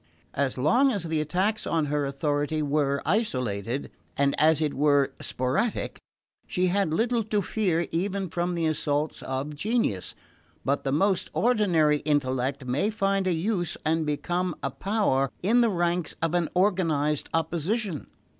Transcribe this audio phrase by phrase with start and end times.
[0.33, 5.99] As long as the attacks on her authority were isolated, and as it were sporadic,
[6.47, 10.15] she had little to fear even from the assaults of genius;
[10.65, 15.69] but the most ordinary intellect may find a use and become a power in the
[15.69, 18.07] ranks of an organised opposition.